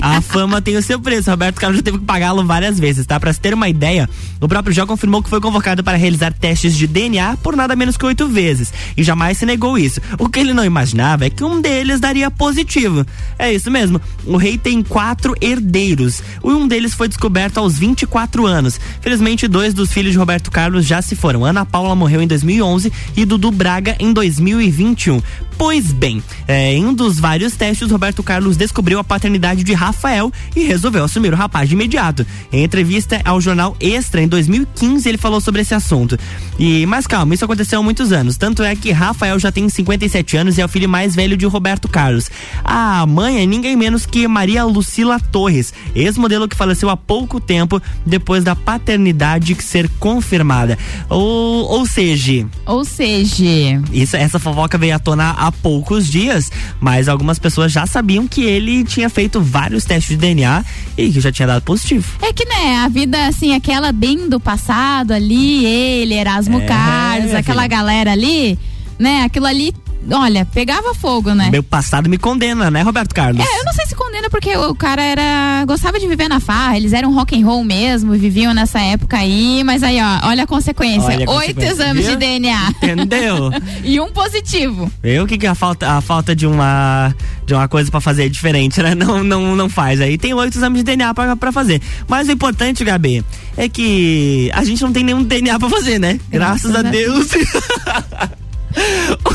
[0.01, 1.31] A fama tem o seu preço.
[1.31, 3.19] Roberto Carlos já teve que pagá-lo várias vezes, tá?
[3.19, 4.09] Pra se ter uma ideia,
[4.41, 7.97] o próprio Jó confirmou que foi convocado para realizar testes de DNA por nada menos
[7.97, 8.73] que oito vezes.
[8.97, 10.01] E jamais se negou isso.
[10.19, 13.05] O que ele não imaginava é que um deles daria positivo.
[13.39, 14.01] É isso mesmo.
[14.25, 16.23] O rei tem quatro herdeiros.
[16.45, 18.81] E um deles foi descoberto aos 24 anos.
[19.01, 21.45] Felizmente, dois dos filhos de Roberto Carlos já se foram.
[21.45, 25.21] Ana Paula morreu em 2011 e Dudu Braga em 2021.
[25.57, 29.28] Pois bem, é, em um dos vários testes, Roberto Carlos descobriu a paternidade
[29.65, 32.27] de Rafael e resolveu assumir o rapaz de imediato.
[32.53, 36.19] Em entrevista ao jornal Extra, em 2015, ele falou sobre esse assunto.
[36.59, 38.37] E, mas calma, isso aconteceu há muitos anos.
[38.37, 41.47] Tanto é que Rafael já tem 57 anos e é o filho mais velho de
[41.47, 42.31] Roberto Carlos.
[42.65, 47.81] A mãe é ninguém menos que Maria Lucila Torres, ex-modelo que faleceu há pouco tempo
[48.05, 50.79] depois da paternidade ser confirmada.
[51.09, 56.51] Ou, ou seja, Ou seja, isso, essa fofoca veio à tona há poucos dias,
[56.81, 60.65] mas algumas pessoas já sabiam que ele tinha feito vários testes de DNA
[60.97, 62.09] e que já tinha dado positivo.
[62.23, 67.35] é que né, a vida assim, aquela bem do passado ali, ele, Erasmo É, Carlos,
[67.35, 67.69] aquela filha.
[67.77, 68.57] galera ali,
[68.97, 69.75] né, aquilo ali,
[70.11, 71.49] olha, pegava fogo, né?
[71.51, 73.45] Meu passado me condena, né, Roberto Carlos?
[73.45, 76.77] É, eu não sei se condena porque o cara era gostava de viver na farra,
[76.77, 80.47] eles eram rock and roll mesmo, viviam nessa época aí, mas aí ó, olha a
[80.47, 82.13] consequência, Olha a oito consequência, exames viu?
[82.15, 83.51] de DNA Entendeu?
[83.85, 84.91] e um positivo.
[85.23, 87.15] O que, que é a falta, a falta de uma
[87.47, 88.95] de uma coisa pra fazer diferente, né?
[88.99, 90.01] Não, não, não faz.
[90.01, 91.81] Aí tem oito exames de DNA pra fazer.
[92.07, 93.25] Mas o importante, Gabi,
[93.57, 96.21] é que a gente não tem nenhum DNA pra fazer, né?
[96.29, 97.29] Graças, a Deus.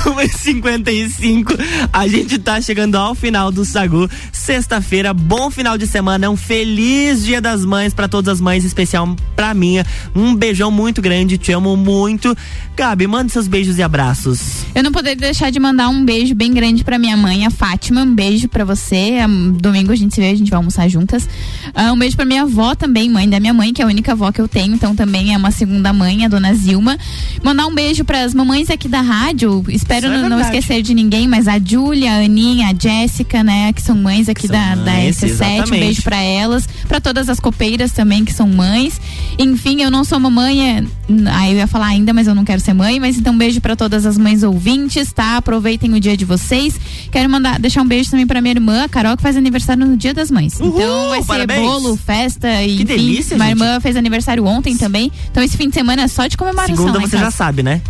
[0.03, 1.57] 1h55,
[1.91, 4.09] a gente tá chegando ao final do Sagu.
[4.31, 9.15] Sexta-feira, bom final de semana, um feliz Dia das Mães pra todas as mães, especial
[9.35, 9.85] pra minha.
[10.15, 12.35] Um beijão muito grande, te amo muito.
[12.75, 14.65] Gabi, manda seus beijos e abraços.
[14.73, 18.01] Eu não poderia deixar de mandar um beijo bem grande pra minha mãe, a Fátima.
[18.01, 19.23] Um beijo pra você.
[19.25, 21.29] Um, Domingo a gente se vê, a gente vai almoçar juntas.
[21.73, 24.13] Ah, um beijo pra minha avó também, mãe da minha mãe, que é a única
[24.13, 26.97] avó que eu tenho, então também é uma segunda mãe, a dona Zilma.
[27.43, 29.32] Mandar um beijo pras mamães aqui da rádio.
[29.69, 33.71] Espero Isso é não, esquecer de ninguém, mas a Júlia, a Aninha, a Jéssica, né,
[33.73, 35.23] que são mães aqui São da, da mães, RC7.
[35.23, 35.69] Um exatamente.
[35.79, 38.99] beijo pra elas, pra todas as copeiras também que são mães.
[39.37, 40.83] Enfim, eu não sou mamãe, é,
[41.31, 43.59] aí eu ia falar ainda, mas eu não quero ser mãe, mas então um beijo
[43.61, 45.37] pra todas as mães ouvintes, tá?
[45.37, 46.79] Aproveitem o dia de vocês.
[47.11, 49.97] Quero mandar deixar um beijo também pra minha irmã, a Carol, que faz aniversário no
[49.97, 50.59] Dia das Mães.
[50.59, 51.61] Uhul, então vai ser parabéns.
[51.61, 53.61] bolo, festa e Que enfim, delícia, minha gente.
[53.61, 55.11] irmã fez aniversário ontem também.
[55.31, 56.75] Então esse fim de semana é só de comemoração.
[56.75, 57.81] Segunda você já sabe, né?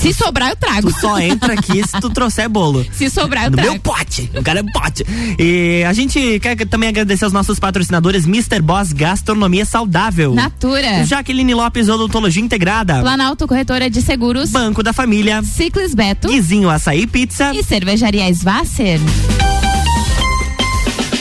[0.00, 0.92] Se sobrar eu trago.
[0.92, 2.86] Tu só entra aqui se tu trouxer bolo.
[2.92, 3.72] Se sobrar eu No trago.
[3.72, 4.30] meu pote.
[4.34, 5.04] O cara é pote.
[5.38, 8.60] E a gente quer também agradecer aos nossos patrocinadores Mr.
[8.62, 10.34] Boss Gastronomia Saudável.
[10.34, 11.04] Natura.
[11.04, 13.00] Jaqueline Lopes Odontologia Integrada.
[13.00, 14.50] Planalto Corretora de Seguros.
[14.50, 15.42] Banco da Família.
[15.42, 16.28] Ciclis Beto.
[16.28, 17.52] Guizinho Açaí Pizza.
[17.54, 19.00] E Cervejaria Svasser.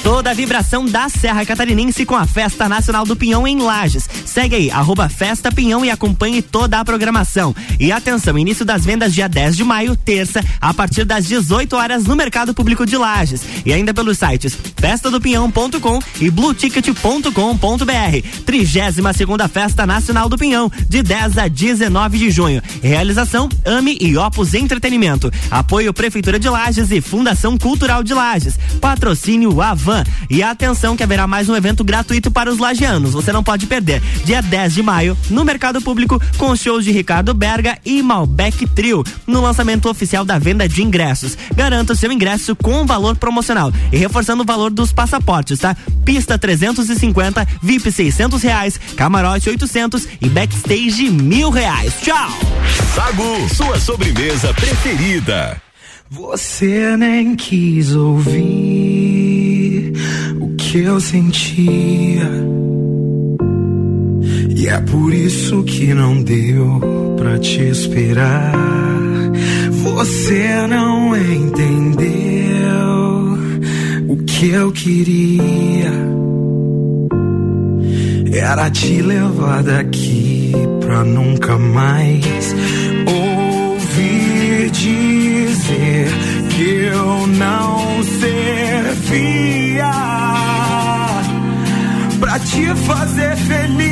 [0.08, 4.08] Toda a vibração da Serra Catarinense com a Festa Nacional do Pinhão em Lages.
[4.26, 7.54] Segue aí, arroba Festa Pinhão e acompanhe toda a programação.
[7.78, 12.06] E atenção, início das vendas dia 10 de maio, terça, a partir das 18 horas
[12.06, 13.44] no Mercado Público de Lages.
[13.66, 18.44] E ainda pelos sites festadopinhão.com e blueticket.com.br.
[18.46, 22.62] Trigésima segunda Festa Nacional do Pinhão, de 10 a 19 de junho.
[22.82, 25.30] Realização AME e Opus Entretenimento.
[25.52, 28.58] Apoio Prefeitura de Lages e Fundação Cultural de Lages.
[28.80, 29.97] Patrocínio Avan.
[30.30, 33.14] E atenção que haverá mais um evento gratuito para os lagianos.
[33.14, 34.02] Você não pode perder.
[34.26, 39.04] Dia 10 de maio, no Mercado Público, com shows de Ricardo Berga e Malbec Trio,
[39.26, 41.38] no lançamento oficial da venda de ingressos.
[41.56, 43.72] Garanta o seu ingresso com valor promocional.
[43.92, 45.76] E reforçando o valor dos passaportes, tá?
[46.04, 51.94] Pista 350, VIP 600 reais, camarote 800 e backstage mil reais.
[52.02, 52.30] Tchau!
[52.96, 55.62] Sagu, sua sobremesa preferida.
[56.10, 59.07] Você nem quis ouvir
[60.78, 62.30] que eu sentia.
[64.56, 66.80] E é por isso que não deu
[67.18, 68.54] pra te esperar.
[69.72, 72.20] Você não entendeu
[74.08, 75.92] o que eu queria.
[78.32, 82.56] Era te levar daqui pra nunca mais
[83.08, 86.08] ouvir dizer
[86.50, 89.67] que eu não servia
[92.50, 93.88] te fazer feliz.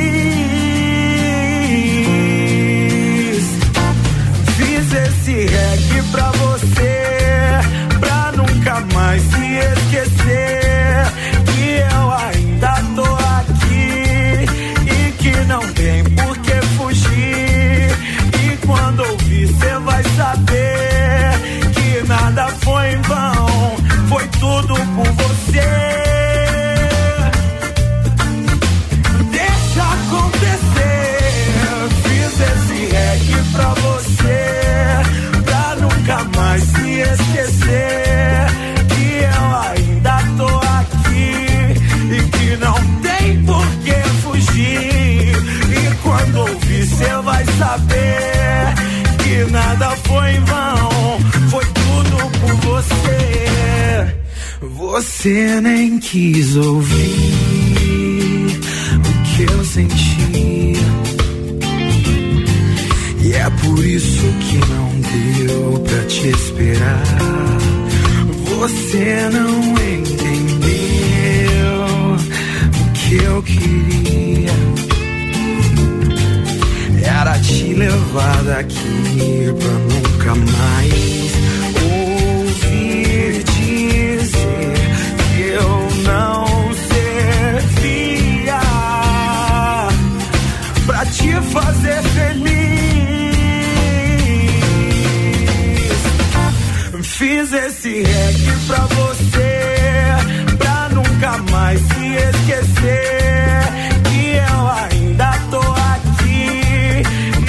[4.56, 7.60] Fiz esse reggae pra você,
[8.00, 9.85] pra nunca mais se esquecer
[54.96, 56.96] Você nem quis ouvir
[58.96, 60.80] o que eu sentia.
[63.22, 67.02] E é por isso que não deu pra te esperar.
[68.56, 70.16] Você não entendeu
[72.80, 74.56] o que eu queria.
[77.04, 81.45] Era te levar daqui pra nunca mais
[97.96, 103.60] esse reggae pra você, pra nunca mais se esquecer
[104.04, 107.02] que eu ainda tô aqui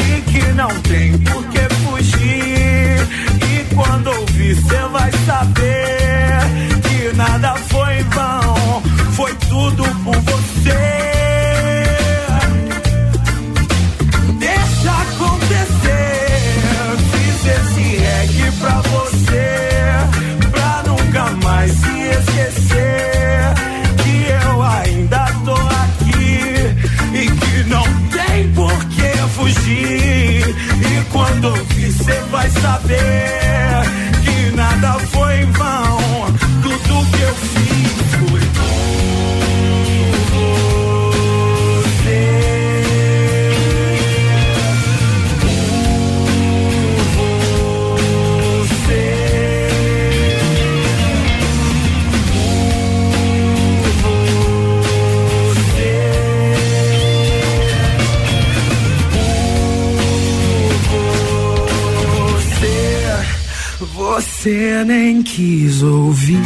[0.08, 3.08] e que não tem por que fugir.
[3.44, 6.40] E quando ouvir, cê vai saber
[6.84, 8.82] que nada foi em vão,
[9.14, 10.27] foi tudo por
[32.62, 33.27] saber
[64.40, 66.38] Você nem quis ouvir